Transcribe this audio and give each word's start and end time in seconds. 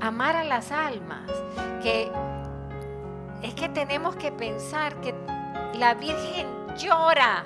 amar 0.00 0.36
a 0.36 0.44
las 0.44 0.72
almas, 0.72 1.30
que 1.82 2.10
es 3.42 3.54
que 3.54 3.68
tenemos 3.68 4.16
que 4.16 4.32
pensar 4.32 5.00
que 5.00 5.14
la 5.74 5.94
Virgen 5.94 6.46
llora, 6.76 7.44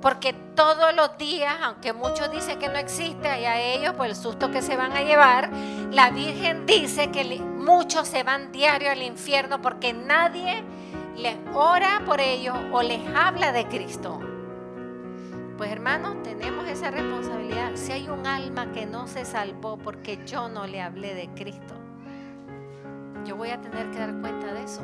porque 0.00 0.32
todos 0.54 0.94
los 0.94 1.16
días, 1.18 1.54
aunque 1.62 1.92
muchos 1.92 2.30
dicen 2.30 2.58
que 2.58 2.68
no 2.68 2.78
existe, 2.78 3.40
y 3.40 3.44
a 3.44 3.60
ellos 3.60 3.94
por 3.94 4.06
el 4.06 4.14
susto 4.14 4.50
que 4.50 4.62
se 4.62 4.76
van 4.76 4.92
a 4.92 5.02
llevar, 5.02 5.50
la 5.90 6.10
Virgen 6.10 6.66
dice 6.66 7.10
que 7.10 7.24
muchos 7.40 8.06
se 8.06 8.22
van 8.22 8.52
diario 8.52 8.90
al 8.90 9.02
infierno 9.02 9.60
porque 9.60 9.92
nadie 9.92 10.62
les 11.16 11.36
ora 11.54 12.02
por 12.04 12.20
ellos 12.20 12.56
o 12.72 12.82
les 12.82 13.00
habla 13.14 13.52
de 13.52 13.66
Cristo. 13.66 14.35
Pues 15.56 15.70
hermanos, 15.70 16.22
tenemos 16.22 16.68
esa 16.68 16.90
responsabilidad. 16.90 17.72
Si 17.76 17.90
hay 17.90 18.10
un 18.10 18.26
alma 18.26 18.72
que 18.72 18.84
no 18.84 19.06
se 19.06 19.24
salvó 19.24 19.78
porque 19.78 20.20
yo 20.26 20.50
no 20.50 20.66
le 20.66 20.82
hablé 20.82 21.14
de 21.14 21.28
Cristo, 21.30 21.74
yo 23.24 23.36
voy 23.36 23.48
a 23.48 23.60
tener 23.60 23.90
que 23.90 23.98
dar 23.98 24.20
cuenta 24.20 24.52
de 24.52 24.62
eso. 24.62 24.82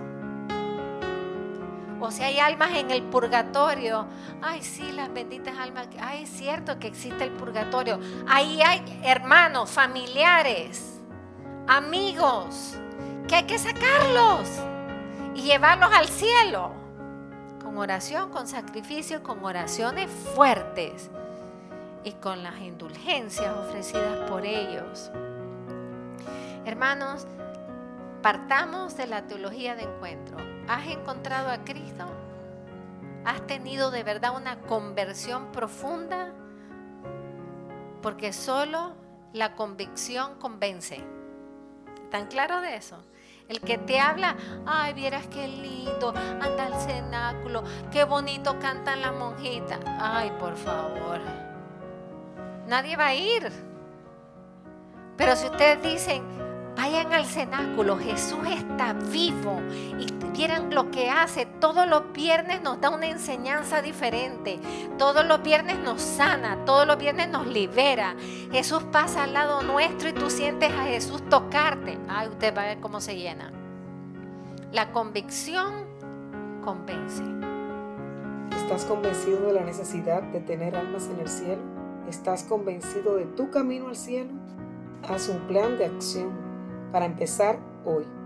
O 2.00 2.10
si 2.10 2.22
hay 2.22 2.38
almas 2.38 2.70
en 2.74 2.90
el 2.90 3.02
purgatorio, 3.02 4.06
ay 4.40 4.62
sí, 4.62 4.90
las 4.92 5.12
benditas 5.12 5.58
almas, 5.58 5.88
ay 6.00 6.22
es 6.22 6.30
cierto 6.30 6.78
que 6.78 6.86
existe 6.86 7.22
el 7.22 7.32
purgatorio. 7.32 8.00
Ahí 8.26 8.62
hay 8.62 8.82
hermanos, 9.04 9.70
familiares, 9.70 11.00
amigos, 11.68 12.78
que 13.28 13.36
hay 13.36 13.44
que 13.44 13.58
sacarlos 13.58 14.48
y 15.34 15.42
llevarlos 15.42 15.92
al 15.92 16.08
cielo 16.08 16.81
con 17.72 17.78
oración, 17.78 18.30
con 18.30 18.46
sacrificio, 18.46 19.22
con 19.22 19.42
oraciones 19.42 20.10
fuertes 20.10 21.10
y 22.04 22.12
con 22.12 22.42
las 22.42 22.60
indulgencias 22.60 23.56
ofrecidas 23.56 24.28
por 24.28 24.44
ellos. 24.44 25.10
Hermanos, 26.66 27.26
partamos 28.20 28.94
de 28.98 29.06
la 29.06 29.26
teología 29.26 29.74
de 29.74 29.84
encuentro. 29.84 30.36
¿Has 30.68 30.86
encontrado 30.88 31.48
a 31.48 31.64
Cristo? 31.64 32.04
¿Has 33.24 33.46
tenido 33.46 33.90
de 33.90 34.02
verdad 34.02 34.36
una 34.36 34.60
conversión 34.60 35.50
profunda? 35.50 36.30
Porque 38.02 38.34
solo 38.34 38.92
la 39.32 39.54
convicción 39.54 40.34
convence. 40.38 41.02
¿Están 42.04 42.26
claros 42.26 42.60
de 42.60 42.76
eso? 42.76 43.02
El 43.52 43.60
que 43.60 43.76
te 43.76 44.00
habla, 44.00 44.34
ay, 44.64 44.94
vieras 44.94 45.26
qué 45.26 45.46
lindo, 45.46 46.14
anda 46.16 46.68
al 46.68 46.80
cenáculo, 46.80 47.62
qué 47.90 48.04
bonito 48.04 48.58
cantan 48.58 49.02
las 49.02 49.12
monjitas. 49.12 49.78
Ay, 50.00 50.32
por 50.40 50.56
favor. 50.56 51.20
Nadie 52.66 52.96
va 52.96 53.08
a 53.08 53.14
ir. 53.14 53.52
Pero 55.18 55.36
si 55.36 55.48
ustedes 55.48 55.82
dicen, 55.82 56.24
vayan 56.76 57.12
al 57.12 57.24
cenáculo, 57.26 57.98
Jesús 57.98 58.40
está 58.46 58.92
vivo 58.92 59.60
y 59.98 60.06
vieran 60.32 60.74
lo 60.74 60.90
que 60.90 61.10
hace, 61.10 61.46
todos 61.46 61.86
los 61.86 62.12
viernes 62.12 62.62
nos 62.62 62.80
da 62.80 62.90
una 62.90 63.06
enseñanza 63.06 63.82
diferente, 63.82 64.58
todos 64.98 65.26
los 65.26 65.42
viernes 65.42 65.78
nos 65.78 66.00
sana, 66.00 66.64
todos 66.64 66.86
los 66.86 66.98
viernes 66.98 67.28
nos 67.28 67.46
libera. 67.46 68.16
Jesús 68.50 68.82
pasa 68.90 69.24
al 69.24 69.34
lado 69.34 69.62
nuestro 69.62 70.08
y 70.08 70.12
tú 70.12 70.30
sientes 70.30 70.72
a 70.72 70.84
Jesús 70.84 71.22
tocarte. 71.28 71.98
Ay, 72.08 72.28
usted 72.28 72.56
va 72.56 72.62
a 72.62 72.66
ver 72.66 72.80
cómo 72.80 73.00
se 73.00 73.16
llena. 73.16 73.52
La 74.72 74.90
convicción 74.92 75.84
convence. 76.64 77.22
¿Estás 78.56 78.84
convencido 78.84 79.46
de 79.46 79.52
la 79.52 79.64
necesidad 79.64 80.22
de 80.22 80.40
tener 80.40 80.76
almas 80.76 81.08
en 81.08 81.20
el 81.20 81.28
cielo? 81.28 81.62
¿Estás 82.08 82.44
convencido 82.44 83.16
de 83.16 83.26
tu 83.26 83.50
camino 83.50 83.88
al 83.88 83.96
cielo? 83.96 84.30
Haz 85.08 85.28
un 85.28 85.38
plan 85.46 85.76
de 85.78 85.86
acción 85.86 86.30
para 86.92 87.06
empezar 87.06 87.58
hoy. 87.84 88.21